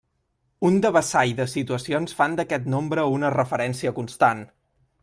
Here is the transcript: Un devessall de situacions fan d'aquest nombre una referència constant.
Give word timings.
Un 0.69 0.79
devessall 0.85 1.35
de 1.41 1.47
situacions 1.51 2.17
fan 2.23 2.41
d'aquest 2.41 2.67
nombre 2.77 3.07
una 3.21 3.33
referència 3.39 3.97
constant. 4.01 4.45